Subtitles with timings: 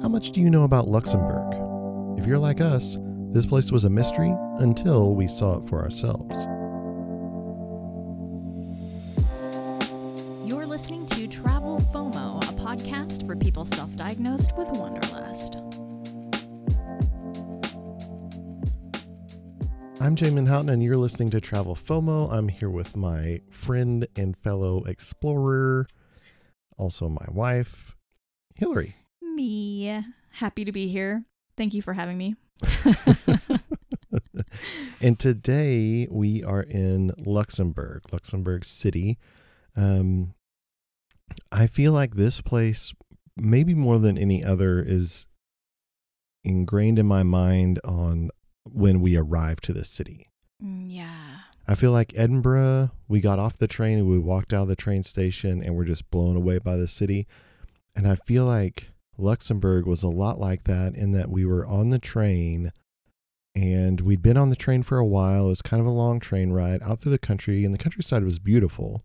[0.00, 1.54] How much do you know about Luxembourg?
[2.20, 2.96] If you're like us,
[3.32, 6.36] this place was a mystery until we saw it for ourselves.
[10.48, 15.56] You're listening to Travel FOMO, a podcast for people self diagnosed with Wanderlust.
[20.00, 22.32] I'm Jamin Houghton, and you're listening to Travel FOMO.
[22.32, 25.88] I'm here with my friend and fellow explorer,
[26.76, 27.96] also my wife,
[28.60, 28.94] Hilarie.
[29.38, 30.04] Me.
[30.32, 31.22] Happy to be here.
[31.56, 32.34] Thank you for having me.
[35.00, 39.16] and today we are in Luxembourg, Luxembourg City.
[39.76, 40.34] Um,
[41.52, 42.92] I feel like this place,
[43.36, 45.28] maybe more than any other, is
[46.42, 48.30] ingrained in my mind on
[48.64, 50.30] when we arrived to the city.
[50.60, 51.36] Mm, yeah.
[51.68, 54.74] I feel like Edinburgh, we got off the train and we walked out of the
[54.74, 57.28] train station and we're just blown away by the city.
[57.94, 61.90] And I feel like Luxembourg was a lot like that in that we were on
[61.90, 62.72] the train
[63.54, 65.46] and we'd been on the train for a while.
[65.46, 68.24] It was kind of a long train ride out through the country and the countryside
[68.24, 69.04] was beautiful.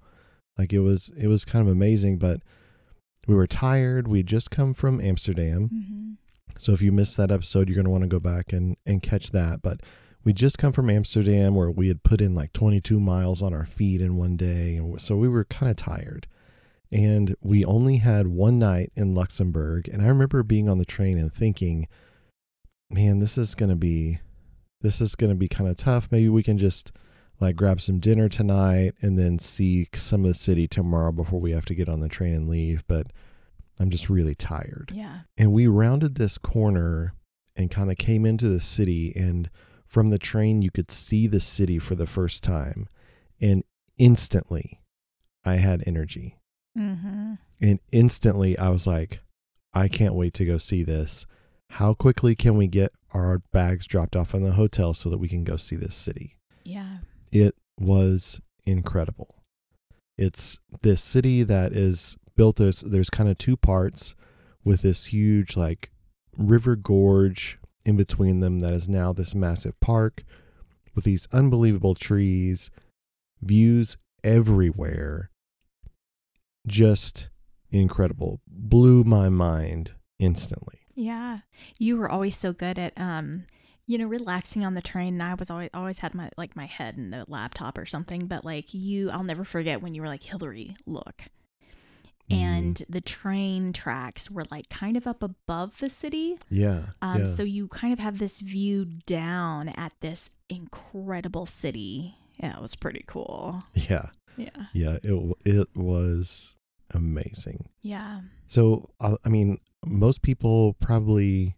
[0.57, 2.41] Like it was it was kind of amazing, but
[3.27, 4.07] we were tired.
[4.07, 5.69] We'd just come from Amsterdam.
[5.73, 6.11] Mm-hmm.
[6.57, 9.01] So if you missed that episode, you're going to want to go back and, and
[9.01, 9.61] catch that.
[9.61, 9.81] But
[10.23, 13.66] we just come from Amsterdam where we had put in like 22 miles on our
[13.66, 14.75] feet in one day.
[14.75, 16.27] And so we were kind of tired.
[16.94, 19.89] And we only had one night in Luxembourg.
[19.91, 21.88] And I remember being on the train and thinking,
[22.91, 24.19] man, this is going to be,
[24.81, 26.08] this is going to be kind of tough.
[26.11, 26.91] Maybe we can just
[27.39, 31.50] like grab some dinner tonight and then see some of the city tomorrow before we
[31.50, 32.83] have to get on the train and leave.
[32.88, 33.07] But
[33.80, 34.91] I'm just really tired.
[34.94, 35.22] Yeah.
[35.35, 37.16] And we rounded this corner
[37.55, 39.13] and kind of came into the city.
[39.16, 39.50] And
[39.88, 42.88] from the train, you could see the city for the first time.
[43.41, 43.63] And
[43.97, 44.80] instantly,
[45.44, 46.38] I had energy.
[46.77, 47.33] Mm-hmm.
[47.61, 49.19] And instantly, I was like,
[49.73, 51.25] I can't wait to go see this.
[51.71, 55.27] How quickly can we get our bags dropped off in the hotel so that we
[55.27, 56.38] can go see this city?
[56.63, 56.97] Yeah.
[57.31, 59.35] It was incredible.
[60.17, 64.16] It's this city that is built as there's kind of two parts
[64.63, 65.91] with this huge like
[66.38, 70.23] river gorge in between them that is now this massive park
[70.95, 72.69] with these unbelievable trees,
[73.41, 75.29] views everywhere.
[76.68, 77.29] Just
[77.72, 78.41] incredible.
[78.47, 80.79] Blew my mind instantly.
[80.96, 81.40] Yeah.
[81.79, 83.46] You were always so good at um
[83.85, 86.66] you know relaxing on the train and I was always always had my like my
[86.66, 90.07] head in the laptop or something but like you I'll never forget when you were
[90.07, 91.23] like Hilarie look
[92.29, 96.84] and the train tracks were like kind of up above the city Yeah.
[97.02, 97.34] um yeah.
[97.35, 102.75] so you kind of have this view down at this incredible city yeah it was
[102.75, 104.06] pretty cool yeah.
[104.38, 104.97] Yeah Yeah.
[105.03, 106.55] It, it was
[106.91, 107.69] amazing.
[107.81, 111.55] yeah So, uh, I mean, most people probably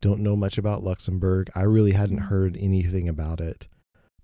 [0.00, 1.50] don't know much about Luxembourg.
[1.54, 2.28] I really hadn't Mhm.
[2.28, 3.66] heard anything about it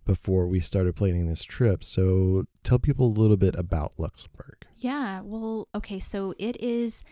[0.05, 1.83] before we started planning this trip.
[1.85, 4.67] So, tell people a little bit about Luxembourg.
[4.83, 7.05] Yeah, well, okay, so it is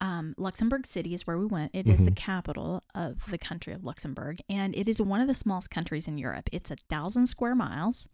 [0.00, 1.74] um, Luxembourg City is where we went.
[1.74, 2.16] It is the Mhm.
[2.16, 6.18] capital of the country of Luxembourg, and it is one of the smallest countries in
[6.18, 6.48] Europe.
[6.52, 8.06] It's a thousand square miles.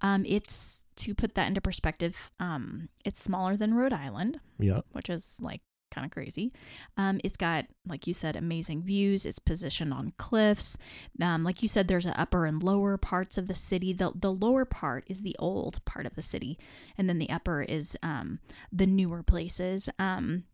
[0.00, 4.80] Um, it's to put that into perspective, um, it's smaller than Rhode Island, Yeah.
[4.92, 5.60] which is like
[5.90, 6.52] kind of crazy.
[6.96, 9.24] Um, it's got, like you said, amazing views.
[9.24, 10.76] It's positioned on cliffs.
[11.20, 13.92] Um, like you said, there's an upper and lower parts of the city.
[13.92, 16.58] The the lower part is the old part of the city,
[16.98, 18.40] and then the upper is um,
[18.72, 19.88] the newer places.
[19.98, 20.44] Um,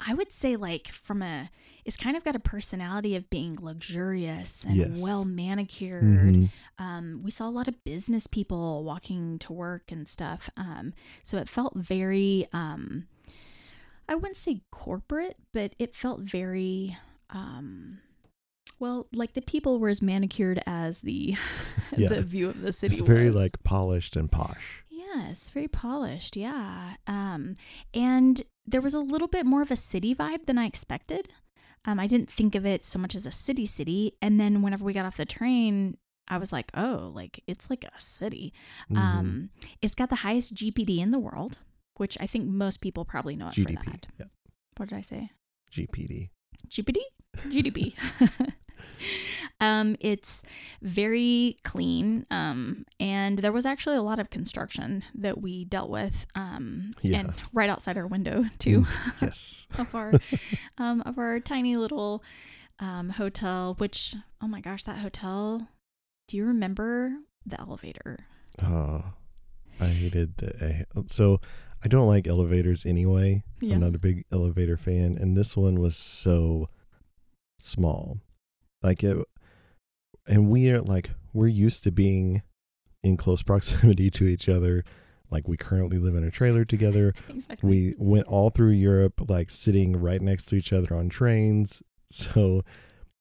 [0.00, 1.50] I would say, like from a,
[1.84, 4.98] it's kind of got a personality of being luxurious and Yes.
[5.00, 6.04] well manicured.
[6.04, 6.50] Mhm.
[6.78, 10.50] Um, we saw a lot of business people walking to work and stuff.
[10.56, 10.94] Um,
[11.24, 13.08] so it felt very, um,
[14.08, 16.96] I wouldn't say corporate, but it felt very,
[17.30, 17.98] um,
[18.78, 21.36] well, like the people were as manicured as the
[21.96, 22.08] Yeah.
[22.10, 22.96] the view of the city.
[22.96, 23.36] It's very was.
[23.36, 24.84] like polished and posh.
[24.90, 26.36] Yes, very polished.
[26.36, 26.94] Yeah.
[27.06, 27.56] Um,
[27.94, 31.28] and there was a little bit more of a city vibe than I expected.
[31.84, 34.12] Um, I didn't think of it so much as a city city.
[34.20, 35.96] And then whenever we got off the train,
[36.28, 38.52] I was like, oh, like it's like a city.
[38.90, 38.96] Mhm.
[38.98, 39.50] Um,
[39.80, 41.58] it's got the highest GPD in the world,
[41.98, 43.84] which I think most people probably know it for GDP.
[43.84, 44.06] that.
[44.18, 44.26] Yeah.
[44.78, 45.30] What did I say?
[45.72, 46.30] GPD.
[46.68, 46.98] GPD?
[47.48, 47.94] GDP.
[49.60, 50.42] um, it's
[50.82, 52.26] very clean.
[52.30, 56.26] Um, and there was actually a lot of construction that we dealt with.
[56.34, 57.20] Um, Yeah.
[57.20, 59.66] and right outside our window too, Mm, yes.
[59.78, 60.12] of our,
[60.78, 62.22] um, of our tiny little,
[62.80, 65.68] um, hotel, which, oh my gosh, that hotel,
[66.28, 67.12] do you remember
[67.44, 68.26] the elevator?
[68.62, 69.12] Oh,
[69.80, 70.86] I hated the.
[71.06, 71.40] So
[71.84, 73.44] I don't like elevators anyway.
[73.60, 73.74] Yeah.
[73.74, 76.68] I'm not a big elevator fan, and this one was so
[77.58, 78.18] small.
[78.82, 79.18] Like it
[80.26, 82.42] and we are like we're used to being
[83.02, 84.84] in close proximity to each other.
[85.30, 87.14] Like we currently live in a trailer together.
[87.28, 87.68] Exactly.
[87.68, 91.82] We went all through Europe like sitting right next to each other on trains.
[92.06, 92.62] So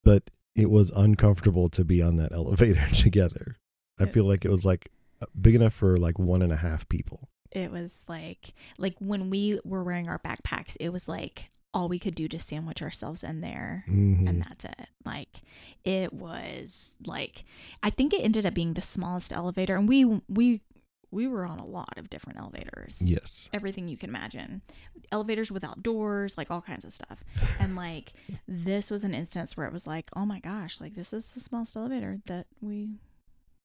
[0.03, 3.57] but it was uncomfortable to be on that elevator together.
[3.99, 4.91] I feel like it was like
[5.39, 7.29] big enough for like one and a half people.
[7.51, 11.99] It was like like when we were wearing our backpacks, it was like all we
[11.99, 13.83] could do to sandwich ourselves in there.
[13.87, 14.27] Mhm.
[14.27, 14.87] And that's it.
[15.05, 15.41] Like
[15.83, 17.43] it was like
[17.83, 20.61] I think it ended up being the smallest elevator and we we
[21.09, 22.97] we were on a lot of different elevators.
[23.01, 23.49] yes.
[23.53, 24.61] Everything you can imagine.
[25.09, 27.23] Elevators without doors, like all kinds of stuff.
[27.61, 28.11] And like
[28.47, 31.39] this was an instance where it was like, "Oh my gosh, like this is the
[31.39, 32.89] smallest elevator that we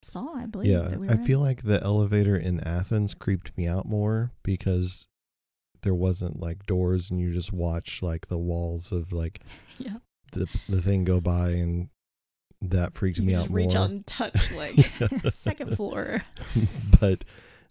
[0.03, 1.25] saw, I believe." Yeah, that we I in.
[1.25, 5.07] feel like the elevator in Athens creeped me out more because
[5.83, 9.41] there wasn't like doors and you just watch like the walls of like
[9.79, 9.97] Yeah.
[10.33, 11.89] the the thing go by and
[12.61, 13.83] that freaked You me just out reach more.
[13.83, 14.75] out and touch like
[15.33, 16.23] second floor.
[17.01, 17.25] but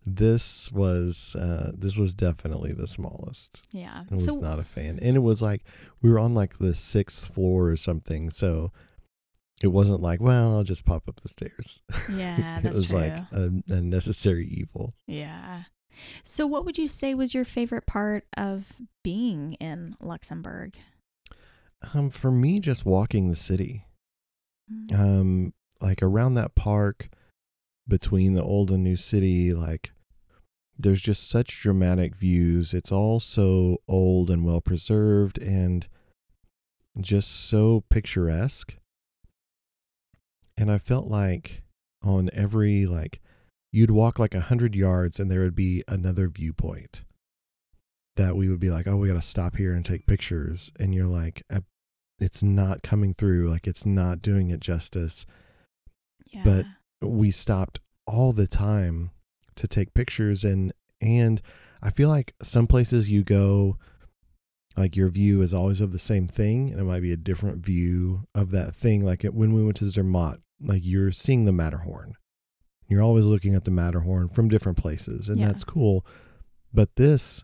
[0.05, 3.61] this was uh this was definitely the smallest.
[3.71, 4.03] Yeah.
[4.11, 4.99] I was so not a fan.
[5.01, 5.63] And it was like
[6.01, 8.71] we were on like the sixth floor or something, so
[9.63, 11.81] it wasn't like, well, I'll just pop up the stairs.
[12.15, 12.99] yeah, that's it was true.
[12.99, 14.93] like a, a necessary evil.
[15.07, 15.63] yeah.
[16.23, 18.73] So what would you say was your favorite part of
[19.03, 20.77] being in Luxembourg?
[21.93, 23.85] Um, for me, just walking the city,
[24.71, 24.97] Mm.
[24.97, 27.09] um, like around that park
[27.87, 29.91] between the old and new city, like
[30.79, 32.73] there's just such dramatic views.
[32.73, 35.87] It's all so old and well preserved and
[36.99, 38.75] just so picturesque.
[40.57, 41.63] And I felt like
[42.03, 43.19] on every like
[43.71, 47.03] you'd walk like a hundred yards and there would be another viewpoint
[48.17, 50.71] that we would be like, oh, we got to stop here and take pictures.
[50.79, 51.61] And you're like, "Uh,
[52.19, 53.49] it's not coming through.
[53.49, 55.25] Like it's not doing it justice.
[56.27, 56.41] yeah.
[56.43, 56.65] but-
[57.01, 59.11] We stopped all the time
[59.55, 60.71] to take pictures and
[61.01, 61.41] and
[61.81, 63.77] I feel like some places you go
[64.77, 67.63] like your view is always of the same thing and it might be a different
[67.63, 69.03] view of that thing.
[69.05, 72.13] Like it, when we went to Zermatt like you're seeing the Matterhorn.
[72.87, 75.47] You're always looking at the Matterhorn from different places and Yeah.
[75.47, 76.05] that's cool.
[76.73, 77.43] But this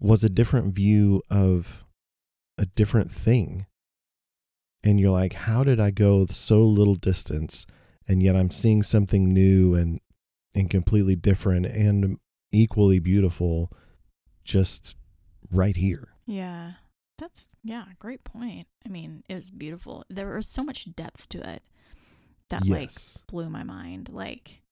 [0.00, 1.84] was a different view of
[2.58, 3.66] a different thing.
[4.82, 7.66] And you're like how did I go so little distance
[8.08, 10.00] and yet I'm seeing something new and
[10.54, 12.18] and completely different and
[12.52, 13.70] equally beautiful
[14.44, 14.96] just
[15.50, 16.08] right here.
[16.26, 16.72] Yeah.
[17.18, 18.66] That's yeah, great point.
[18.84, 20.04] I mean, it was beautiful.
[20.10, 21.62] There was so much depth to it
[22.50, 22.90] that like
[23.28, 24.08] blew my mind.
[24.12, 24.62] Like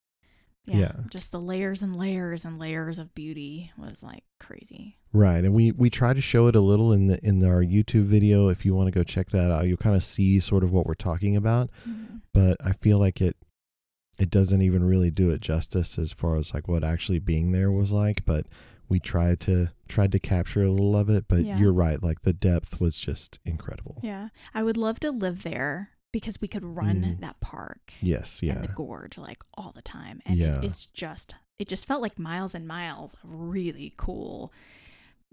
[0.64, 0.92] yeah, Yeah.
[1.08, 4.98] just the layers and layers and layers of beauty was like crazy.
[5.12, 5.44] Right.
[5.44, 8.48] And we we try to show it a little in the in our YouTube video
[8.48, 9.68] if you want to go check that out.
[9.68, 12.22] You'll kind of see sort of what we're talking about, Mhm.
[12.34, 13.36] but I feel like it
[14.18, 17.70] it doesn't even really do it justice as far as like what actually being there
[17.72, 18.46] was like, but
[18.92, 21.58] we tried to tried to capture a little of it, but Yeah.
[21.58, 23.98] you're right, like the depth was just incredible.
[24.02, 24.28] Yeah.
[24.54, 27.20] I would love to live there because we could run Mhm.
[27.20, 28.60] that park Yes, and yeah.
[28.60, 30.20] the gorge like all the time.
[30.26, 30.58] And Yeah.
[30.58, 34.52] it, it's just it just felt like miles and miles of really cool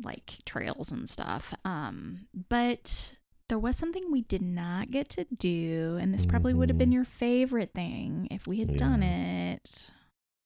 [0.02, 1.54] like trails and stuff.
[1.66, 3.14] Um but
[3.50, 6.92] there was something we did not get to do, and this probably would have been
[6.92, 6.94] Mhm.
[6.94, 9.88] your favorite thing if we had done it.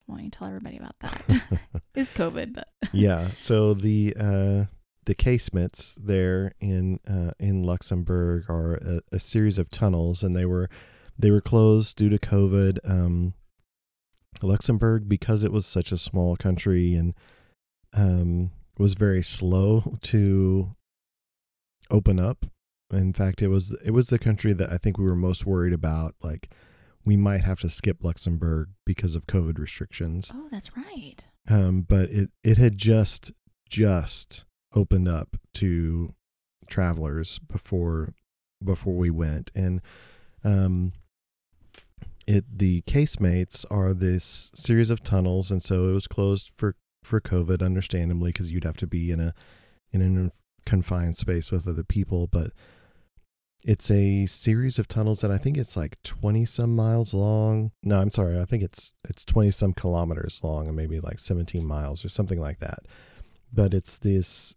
[0.05, 1.23] Why don't you tell everybody about that?
[1.95, 3.29] it's COVID, but yeah.
[3.37, 4.65] So the uh,
[5.05, 10.45] the casemates there in uh, in Luxembourg are a, a series of tunnels, and they
[10.45, 10.69] were
[11.17, 12.79] they were closed due to COVID.
[12.89, 13.33] Um,
[14.41, 17.13] Luxembourg, because it was such a small country and
[17.93, 20.75] um, was very slow to
[21.91, 22.45] open up.
[22.91, 25.73] In fact, it was it was the country that I think we were most worried
[25.73, 26.13] about.
[26.21, 26.49] Like,
[27.05, 30.31] we might have to skip Luxembourg because of COVID restrictions.
[30.33, 31.23] Oh, that's right.
[31.49, 33.31] um, but it it had just
[33.69, 34.45] just
[34.75, 36.13] opened up to
[36.67, 38.13] travelers before
[38.63, 39.51] before we went.
[39.55, 39.81] And
[40.43, 40.93] um
[42.25, 45.51] it the casemates are this series of tunnels.
[45.51, 49.19] And so it was closed for for covid understandably because you'd have to be in
[49.19, 49.33] a
[49.91, 50.31] in a
[50.69, 52.27] confined space with other people.
[52.27, 52.51] But
[53.63, 57.71] it's a series of tunnels that I think it's like 20 some miles long.
[57.81, 58.39] No, I'm sorry.
[58.39, 62.39] I think it's it's 20 some kilometers long and maybe like 17 miles or something
[62.39, 62.79] like that.
[63.51, 64.55] But it's this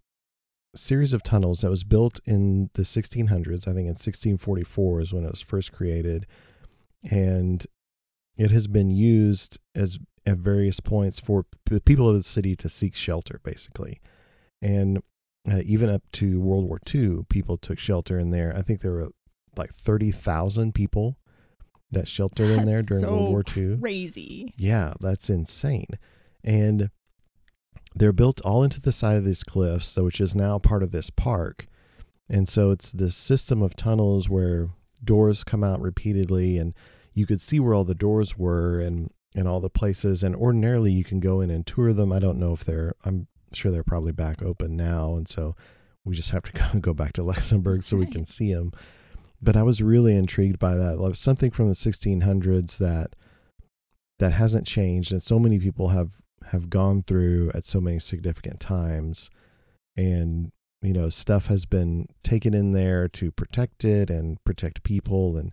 [0.75, 3.69] series of tunnels that was built in the 1600s.
[3.69, 6.27] I think in 1644 is when it was first created.
[7.09, 7.65] And
[8.37, 12.69] it has been used as at various points for the people of the city to
[12.69, 14.01] seek shelter basically.
[14.61, 15.03] And
[15.51, 18.55] uh, even up to World War II, people took shelter in there.
[18.57, 19.11] I think there were
[19.57, 21.19] like 30,000 people
[21.91, 23.79] that sheltered in there during so World War II.
[23.79, 24.53] Crazy.
[24.59, 25.99] Yeah, that's insane.
[26.43, 26.91] And
[27.95, 30.93] they're built all into the side of these cliffs, so which is now part of
[30.93, 31.67] this park.
[32.29, 34.69] And so it's this system of tunnels where
[35.03, 36.75] doors come out repeatedly and
[37.15, 40.91] you could see where all the doors were and and all the places and ordinarily
[40.91, 42.13] you can go in and tour them.
[42.13, 45.55] I don't know if they're I'm sure they're probably back open now and so
[46.05, 48.73] we just have to go, go back to Luxembourg so we can see them.
[49.43, 51.15] But I was really intrigued by that.
[51.15, 53.15] Something from the 1600s that
[54.19, 56.23] that hasn't changed and so many people have
[56.53, 59.31] have gone through at so many significant times
[59.97, 65.37] and you know stuff has been taken in there to protect it and protect people
[65.37, 65.53] and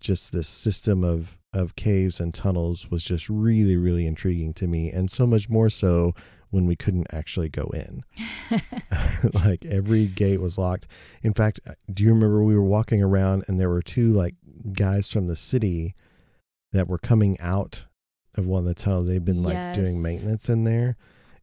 [0.00, 4.90] just this system of of caves and tunnels was just really really intriguing to me
[4.90, 6.14] and so much more so
[6.50, 8.02] when we couldn't actually go in.
[9.34, 10.86] Like every gate was locked.
[11.22, 14.34] In fact uh, do you remember we were walking around and there were two like
[14.72, 15.94] guys from the city
[16.72, 17.84] that were coming out
[18.36, 19.08] of one of the tunnels?
[19.08, 20.96] They've been like doing maintenance in there.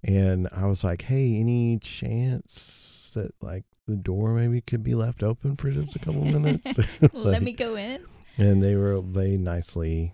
[0.04, 5.22] And i was like hey any chance that like the door maybe could be left
[5.24, 6.80] open for just a couple minutes?
[7.14, 8.04] Let me go in.
[8.38, 10.14] and they were they nicely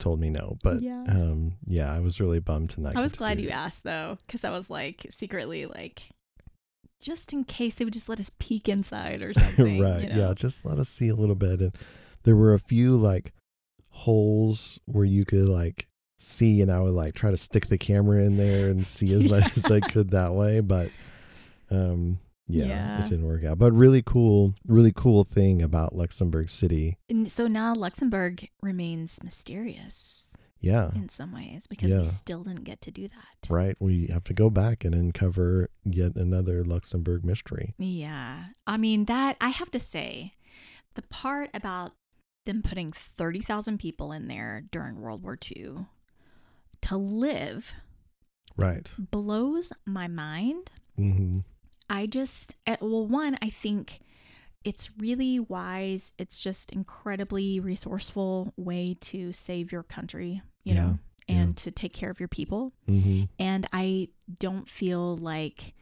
[0.00, 1.04] told me no but Yeah.
[1.08, 4.42] um yeah i was really bummed to not I was glad you asked though, because
[4.44, 6.08] I was like secretly like,
[7.00, 9.80] just in case they would just let us peek inside or something.
[9.80, 10.16] right you know?
[10.28, 11.76] yeah just let us see a little bit and
[12.24, 13.32] there were a few like
[13.90, 15.86] holes where you could like
[16.18, 19.28] see and i would like try to stick the camera in there and see as
[19.30, 20.90] much as i could that way but
[21.70, 22.18] um
[22.52, 22.98] yeah, Yeah.
[23.04, 27.46] it didn't work out but really cool really cool thing about luxembourg city And so
[27.46, 30.16] now Luxembourg remains mysterious
[30.60, 33.48] yeah in some ways because we still didn't get to do that.
[33.50, 38.44] right we have to go back and uncover yet another luxembourg mystery Yeah.
[38.66, 40.34] I mean, that, I have to say,
[40.94, 41.92] the part about
[42.46, 45.86] them putting 30,000 people in there during World War II
[46.82, 47.72] to live
[48.56, 50.72] right blows my mind.
[50.96, 51.40] hmm
[51.90, 53.98] I just, eh, well, one, I think
[54.64, 56.12] it's really wise.
[56.18, 61.62] It's just incredibly resourceful way to save your country, you Yeah, know, and yeah.
[61.64, 62.72] to take care of your people.
[62.86, 65.74] hmm And I don't feel like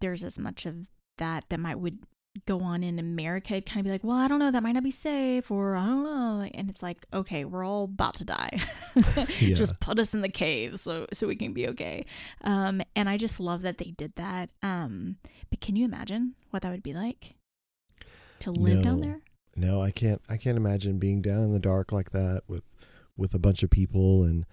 [0.00, 0.86] there's as much of
[1.18, 1.98] that that might would
[2.46, 3.54] go on in America.
[3.54, 5.76] It'd kind of be like, well, I don't know, that might not be safe, or
[5.76, 6.36] I don't know.
[6.38, 8.60] Like, And it's like, okay, we're all about to die.
[9.40, 9.54] Yeah.
[9.54, 12.04] Just put us in the cave so so we can be okay.
[12.42, 14.50] Um, and I just love that they did that.
[14.62, 15.16] Um,
[15.50, 17.34] but can you imagine what that would be like
[18.40, 19.20] to live down there?
[19.54, 22.62] no i can't i can't imagine being down in the dark like that with
[23.16, 24.46] with a bunch of people and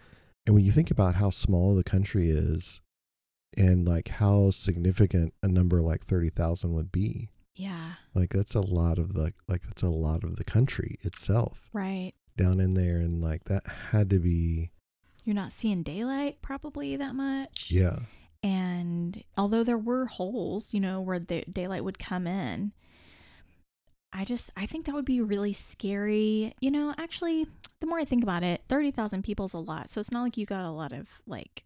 [0.46, 2.82] and when you think about how small the country is
[3.58, 8.98] and like how significant a number like 30,000 would be Yeah, like that's a lot
[8.98, 12.14] of the like that's a lot of the country itself right.
[12.38, 14.72] down in there and like that had to be
[15.26, 17.70] You're not seeing daylight probably that much.
[17.70, 18.00] yeah
[18.42, 22.72] And although there were holes, you know, where the daylight would come in,
[24.14, 26.54] I just I think that would be really scary.
[26.62, 27.46] You know, actually,
[27.82, 29.90] the more I think about it, 30,000 people is a lot.
[29.90, 31.66] So it's not like you got a lot of like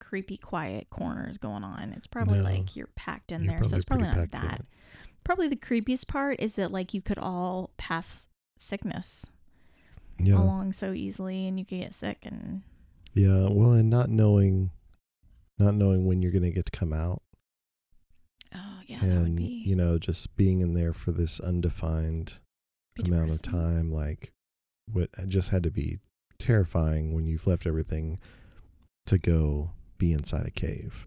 [0.00, 1.92] creepy quiet corners going on.
[1.96, 2.44] It's probably No.
[2.44, 3.62] like you're packed in there.
[3.64, 4.60] So it's probably not in that.
[4.60, 4.66] it.
[5.24, 8.26] Probably the creepiest part is that like you could all pass
[8.56, 9.26] sickness
[10.18, 10.34] yeah.
[10.34, 12.62] along so easily and you could get sick and
[13.14, 14.70] yeah well and not knowing
[15.58, 17.22] not knowing when you're going to get to come out.
[18.54, 22.34] Oh yeah, and be you know just being in there for this undefined
[23.04, 24.32] amount of time like
[24.92, 25.98] what just had to be
[26.38, 28.20] terrifying when you've left everything
[29.06, 31.06] to go be inside a cave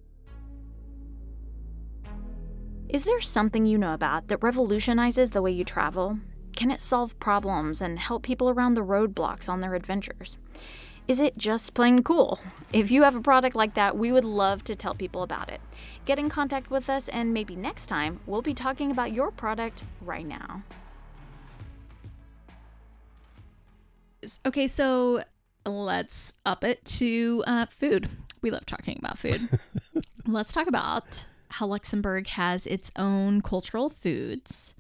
[2.90, 6.20] Is there something you know about that revolutionizes the way you travel?
[6.56, 10.38] Can it solve problems and help people around the roadblocks on their adventures?
[11.06, 12.40] Is it just plain cool?
[12.72, 15.60] If you have a product like that, we would love to tell people about it.
[16.06, 19.84] Get in contact with us, and maybe next time we'll be talking about your product
[20.02, 20.64] right now.
[24.46, 25.24] Okay, so
[25.66, 28.10] let's up it to uh, food.
[28.42, 29.60] We love talking about food.
[30.26, 34.74] let's talk about how Luxembourg has its own cultural foods.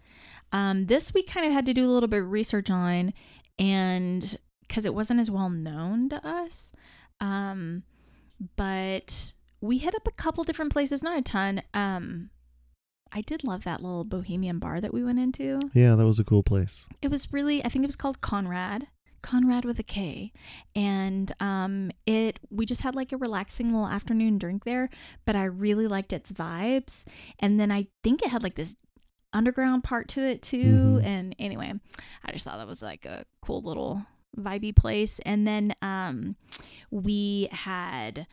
[0.51, 3.13] Um, this we kind of had to do a little bit of research on,
[3.59, 6.73] and because it wasn't as well known to us.
[7.19, 7.83] Um,
[8.55, 11.63] but we hit up a couple different places, not a ton.
[11.73, 12.29] Um,
[13.11, 15.59] I did love that little bohemian bar that we went into.
[15.73, 18.87] yeah that was a cool place It was really, I think it was called Konrad.
[19.21, 20.31] Konrad with a K.
[20.75, 24.89] And um it we just had like a relaxing little afternoon drink there,
[25.25, 27.03] but I really liked its vibes.
[27.39, 28.75] And then I think it had like this
[29.33, 30.99] underground part to it too.
[31.01, 31.05] Mhm.
[31.05, 31.73] And anyway,
[32.25, 34.05] I just thought that was like a cool little
[34.37, 35.19] vibey place.
[35.25, 36.35] And then um
[36.91, 38.27] we had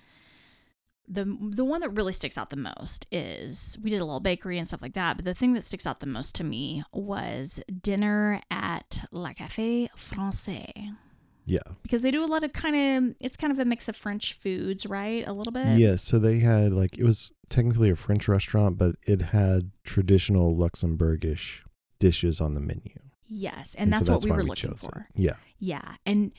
[1.07, 4.59] the the one that really sticks out the most is we did a little bakery
[4.59, 7.61] and stuff like that, but the thing that sticks out the most to me was
[7.83, 10.97] dinner at La Café Français
[11.45, 11.59] Yeah.
[11.83, 12.75] because they do a lot of kind
[13.11, 15.27] of it's kind of a mix of French foods, right?
[15.29, 15.79] A little bit.
[15.79, 16.03] Yes.
[16.03, 21.61] So they had like it was technically a French restaurant, but it had traditional Luxembourgish
[21.99, 22.99] dishes on the menu.
[23.27, 24.87] Yes, and, that's, so what we were looking chose it.
[24.87, 25.09] for.
[25.15, 25.37] Yeah.
[25.59, 26.31] Yeah, and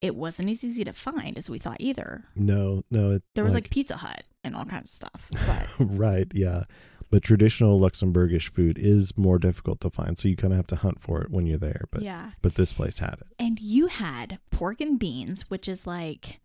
[0.00, 2.24] it wasn't as easy to find as we thought either.
[2.34, 3.12] No, no.
[3.12, 6.26] It, There was like, Pizza Hut and all kinds of stuff, but right.
[6.34, 6.64] Yeah.
[7.10, 10.76] But traditional Luxembourgish food is more difficult to find, so you kind of have to
[10.76, 11.86] hunt for it when you're there.
[11.90, 12.30] But yeah.
[12.40, 13.26] but this place had it.
[13.38, 16.40] And you had pork and beans, which is like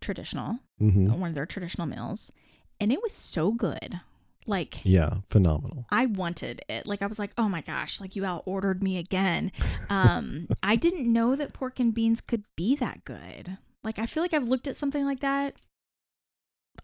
[0.00, 2.30] traditional, hmm one of their traditional meals,
[2.78, 4.00] and it was so good.
[4.46, 5.86] Like Yeah, phenomenal.
[5.90, 6.86] I wanted it.
[6.86, 9.52] Like I was like, "Oh my gosh, like you out ordered me again."
[9.88, 13.58] Um I didn't know that pork and beans could be that good.
[13.84, 15.56] Like I feel like I've looked at something like that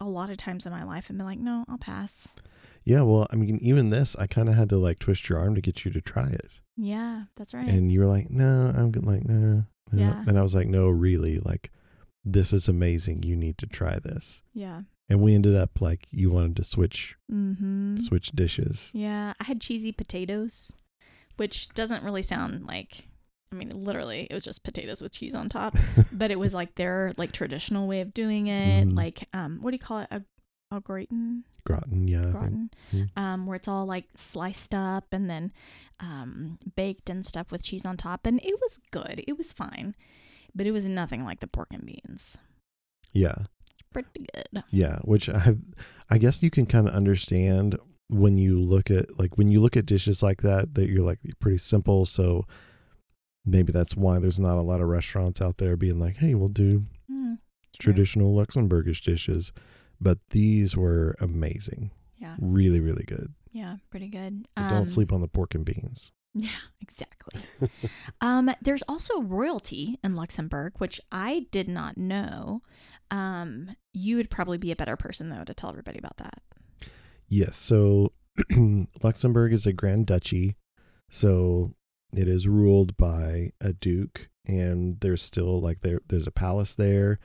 [0.00, 2.28] a lot of times in my life and been like, "No, I'll pass."
[2.84, 5.54] Yeah, well, I mean, even this, I kind of had to like twist your arm
[5.56, 7.66] to get you to try it, Yeah, that's right.
[7.68, 10.22] and you were like, "No, I'm good." Like, "No." no." Yeah.
[10.26, 11.72] And I was like, "No, really, like,
[12.24, 13.22] this is amazing.
[13.24, 14.82] You need to try this." yeah.
[15.08, 17.98] And we ended up like you wanted to switch Mhm.
[18.00, 18.90] switch dishes.
[18.92, 20.72] Yeah, I had cheesy potatoes,
[21.36, 23.08] which doesn't really sound like
[23.52, 25.76] I mean, literally, it was just potatoes with cheese on top,
[26.12, 28.96] but it was like their like traditional way of doing it, Mhm.
[28.96, 30.08] like um what do you call it?
[30.10, 30.24] A
[30.72, 32.28] a gratin, Gratin, yeah.
[32.32, 33.16] Gratin, Mhm.
[33.16, 35.52] um, where it's all like sliced up and then
[36.00, 39.22] um, baked and stuff with cheese on top, and it was good.
[39.28, 39.94] It was fine,
[40.56, 42.36] but it was nothing like the pork and beans.
[43.12, 43.46] Yeah.
[44.02, 44.62] Pretty good.
[44.70, 45.56] Yeah, which I
[46.10, 47.76] I guess you can kind of understand
[48.08, 51.18] when you look at like when you look at dishes like that that you're like
[51.40, 52.44] pretty simple so
[53.44, 56.48] maybe that's why there's not a lot of restaurants out there being like, "Hey, we'll
[56.48, 57.38] do Mm,
[57.78, 59.52] traditional Luxembourgish dishes."
[60.00, 61.90] But these were amazing.
[62.18, 63.32] Yeah, Really, really good.
[63.52, 64.46] yeah, pretty good.
[64.56, 66.12] Um, don't sleep on the pork and beans.
[66.38, 66.50] Yeah,
[66.82, 67.40] exactly.
[68.20, 72.60] um, there's also royalty in Luxembourg, which I did not know.
[73.10, 76.42] Um, you would probably be a better person though to tell everybody about that.
[77.28, 77.56] Yes.
[77.56, 78.12] So
[79.02, 80.56] Luxembourg is a grand duchy.
[81.08, 81.74] So
[82.12, 87.18] it is ruled by a duke and there's still like there there's a palace there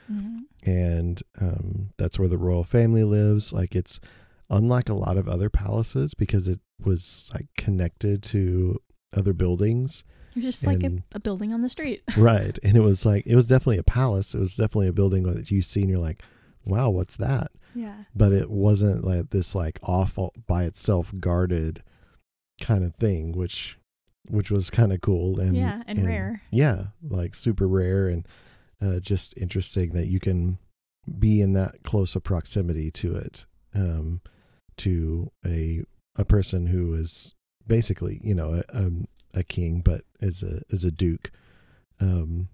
[0.64, 3.54] and um, that's where the royal family lives.
[3.54, 4.00] Like it's
[4.50, 8.80] unlike a lot of other palaces because it was like connected to
[9.16, 10.04] other buildings.
[10.34, 12.04] You're just like a, a building on the street.
[12.18, 12.58] right.
[12.64, 14.34] And it was like it was definitely a palace.
[14.34, 16.22] It was definitely a building that you see and you're like,
[16.66, 17.52] wow, what's that?
[17.74, 18.04] Yeah.
[18.14, 21.84] but it wasn't like this like awful by itself guarded
[22.62, 23.78] kind of thing which
[24.28, 26.42] which was kind of cool and Yeah, and rare.
[26.52, 28.28] yeah like super rare and
[28.82, 30.58] uh, just interesting that you can
[31.18, 34.20] be in that close a proximity to it um
[34.76, 35.84] to a
[36.18, 40.84] a person who is basically you know a, um, a king but as a is
[40.84, 41.32] a duke
[42.00, 42.48] um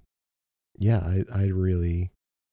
[0.77, 2.11] yeah i i really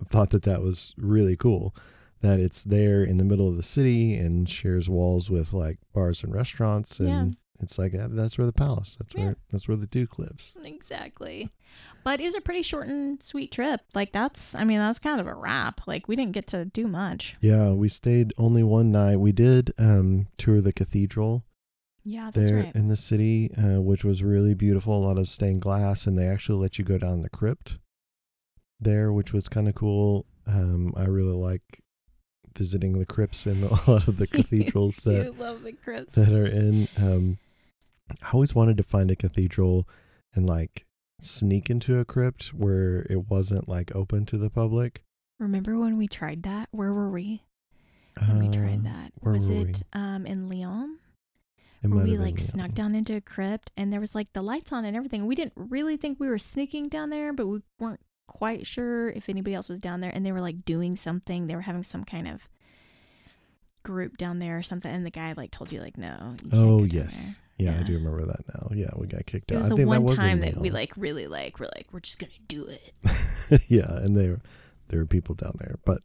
[0.08, 1.74] thought that that was really cool
[2.20, 6.22] that it's there in the middle of the city and shares walls with like bars
[6.24, 7.26] and restaurants and Yeah.
[7.60, 9.24] it's like that's where the palace that's Yeah.
[9.24, 11.50] where that's where the duke lives Exactly.
[12.04, 13.80] But it was a pretty short and sweet trip.
[13.94, 15.80] Like that's I mean, that's kind of a wrap.
[15.86, 17.34] Like we didn't get to do much.
[17.40, 21.42] yeah we stayed only one night we did um tour the cathedral
[22.04, 22.74] Yeah, that's there right.
[22.74, 26.26] in the city uh, which was really beautiful a lot of stained glass and they
[26.26, 27.78] actually let you go down the crypt
[28.78, 31.80] there which was kind of cool um i really like
[32.56, 36.14] visiting the crypts in a lot of the cathedrals that love the crypts.
[36.14, 37.38] that are in um
[38.22, 39.88] I always wanted to find a cathedral
[40.34, 40.84] and like
[41.20, 45.02] sneak into a crypt where it wasn't like open to the public.
[45.40, 46.68] Remember when we tried that?
[46.70, 47.44] Where were we?
[48.26, 49.12] When we tried Uh, that.
[49.22, 50.98] Was it um in Lyon?
[51.84, 54.96] We like snuck down into a crypt and there was like the lights on and
[54.96, 55.26] everything.
[55.26, 59.28] We didn't really think we were sneaking down there, but we weren't quite sure if
[59.28, 61.46] anybody else was down there and they were like doing something.
[61.46, 62.48] They were having some kind of
[63.82, 66.34] group down there or something and the guy like told you like no.
[66.42, 67.16] you Oh yes.
[67.16, 67.34] there.
[67.56, 68.68] Yeah, I do remember that now.
[68.74, 69.56] Yeah, we got kicked out.
[69.56, 69.62] It out.
[69.62, 71.68] was I the think one that was time that we uh, like really like we're
[71.74, 73.62] like we're just gonna do it.
[73.68, 74.40] yeah, and there
[74.88, 76.00] there were people down there, but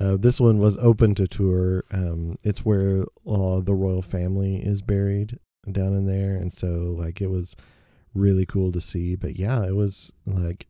[0.00, 1.84] uh, this one was open to tour.
[1.90, 5.38] Um, it's where uh, the royal family is buried
[5.70, 7.56] down in there, and so like it was
[8.14, 9.16] really cool to see.
[9.16, 10.66] But yeah, it was like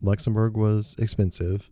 [0.00, 1.70] Luxembourg was expensive,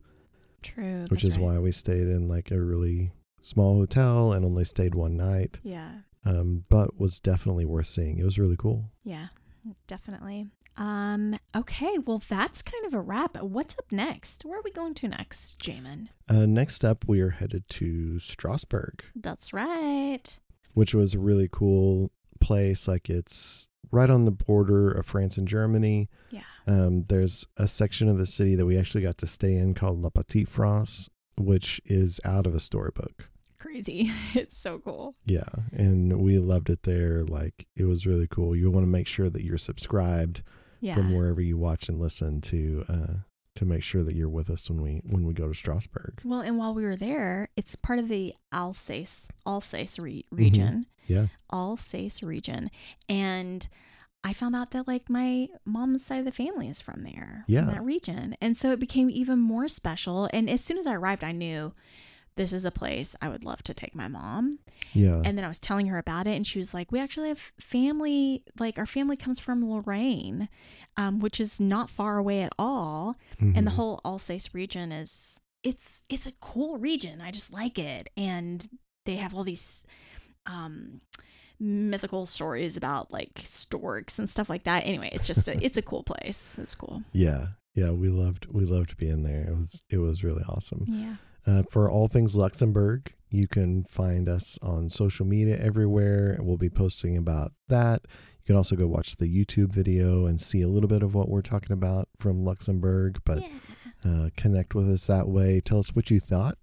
[0.63, 1.05] True.
[1.09, 1.45] which is right.
[1.45, 5.61] why we stayed in like a really small hotel and only stayed one night.
[5.63, 5.91] Yeah.
[6.25, 8.19] Um, but was definitely worth seeing.
[8.19, 8.91] It was really cool.
[9.05, 9.29] Yeah.
[9.87, 10.49] Definitely.
[10.77, 11.39] Um.
[11.55, 11.99] Okay.
[12.05, 13.41] Well, that's kind of a wrap.
[13.43, 14.45] What's up next?
[14.45, 16.09] Where are we going to next, Jamin?
[16.29, 20.39] Uh, next up, we are headed to Strasbourg, That's right.
[20.75, 22.11] which was a really cool
[22.41, 22.87] place.
[22.87, 26.09] Like it's right on the border of France and Germany.
[26.31, 26.41] Yeah.
[26.67, 30.03] Um, there's a section of the city that we actually got to stay in called
[30.03, 31.09] La Petite France,
[31.39, 33.31] which is out of a storybook.
[33.59, 34.13] Crazy.
[34.35, 35.15] It's so cool.
[35.25, 37.25] Yeah, and we loved it there.
[37.25, 38.55] Like it was really cool.
[38.55, 40.43] You want to make sure that you're subscribed
[40.81, 40.95] Yeah.
[40.95, 43.13] from wherever you watch and listen to uh,
[43.55, 46.21] to make sure that you're with us when we when we go to Strasbourg.
[46.25, 50.37] Well, and while we were there, it's part of the Alsace Alsace re- Mm-hmm.
[50.37, 50.87] region.
[51.07, 52.71] Yeah, Alsace region,
[53.09, 53.67] and
[54.25, 57.65] I found out that like my mom's side of the family is from there, Yeah.
[57.65, 60.29] from that region, and so it became even more special.
[60.33, 61.73] And as soon as I arrived, I knew
[62.37, 64.61] this is a place I would love to take my mom.
[64.93, 67.29] yeah, And then I was telling her about it, and she was like, "We actually
[67.29, 68.45] have family.
[68.59, 70.49] Like our family comes from Lorraine,
[70.97, 73.17] um, which is not far away at all.
[73.41, 73.75] And the Mhm.
[73.75, 77.21] whole Alsace region is it's it's a cool region.
[77.21, 78.69] I just like it, and
[79.05, 79.83] they have all these
[80.47, 81.01] um
[81.59, 84.85] mythical stories about like storks and stuff like that.
[84.87, 86.55] Anyway, it's just a, it's a cool place.
[86.59, 87.03] It's cool.
[87.13, 87.91] yeah, yeah.
[87.91, 89.43] We loved we loved being there.
[89.49, 90.85] It was it was really awesome.
[90.87, 91.17] Yeah.
[91.47, 96.39] Uh, for all things Luxembourg, you can find us on social media everywhere.
[96.41, 98.03] We'll be posting about that.
[98.39, 101.29] You can also go watch the YouTube video and see a little bit of what
[101.29, 103.49] we're talking about from Luxembourg, but yeah.
[104.05, 105.61] uh, connect with us that way.
[105.61, 106.59] Tell us what you thought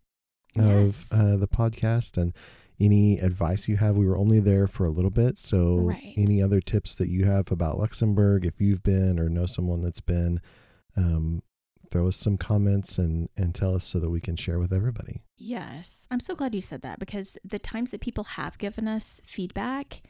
[0.55, 0.65] Yes.
[0.67, 2.31] of uh, the podcast and
[2.79, 3.97] any advice you have.
[3.97, 6.13] We were only there for a little bit, so Right.
[6.15, 10.01] any other tips that you have about Luxembourg, if you've been or know someone that's
[10.01, 10.39] been,
[10.95, 11.41] um,
[11.93, 15.21] throw us some comments and and tell us so that we can share with everybody.
[15.37, 16.07] Yes.
[16.11, 20.01] I'm so glad you said that because the times that people have given us feedback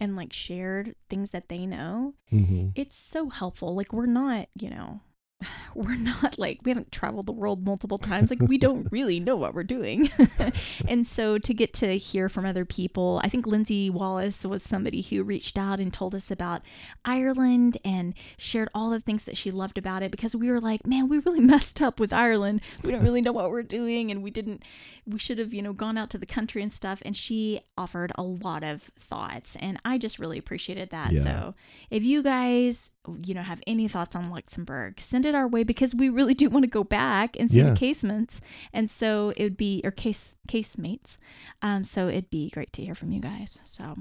[0.00, 2.68] and like shared things that they know, Mm-hmm.
[2.74, 3.74] it's so helpful.
[3.74, 5.00] Like we're not, you know,
[5.74, 8.30] we're not like we haven't traveled the world multiple times.
[8.30, 10.10] Like we don't really know what we're doing.
[10.88, 15.02] and so to get to hear from other people, I think Lindsay Wallace was somebody
[15.02, 16.62] who reached out and told us about
[17.04, 20.86] Ireland and shared all the things that she loved about it because we were like,
[20.86, 22.60] man, we really messed up with Ireland.
[22.82, 24.62] We don't really know what we're doing and we didn't
[25.06, 28.12] we should have, you know, gone out to the country and stuff and she offered
[28.16, 31.12] a lot of thoughts and I just really appreciated that.
[31.12, 31.22] Yeah.
[31.22, 31.54] So
[31.90, 32.90] if you guys,
[33.22, 36.48] you know, have any thoughts on Luxembourg, send it our way because we really do
[36.48, 37.70] want to go back and see Yeah.
[37.70, 38.40] the casemates.
[38.72, 41.16] And so it would be, or case casemates.
[41.60, 43.58] Um, so it'd be great to hear from you guys.
[43.64, 43.96] So.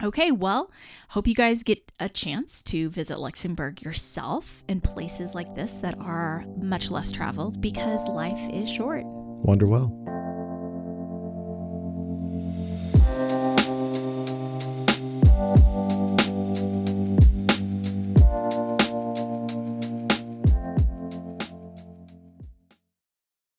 [0.00, 0.70] Okay, well,
[1.08, 5.98] hope you guys get a chance to visit Luxembourg yourself in places like this that
[5.98, 9.02] are much less traveled because life is short.
[9.04, 9.92] Wonder well.